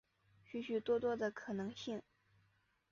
[0.43, 2.01] 许许多多的可能性